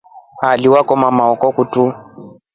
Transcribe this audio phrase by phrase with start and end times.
[0.41, 1.83] Haliwakoma maako kuto.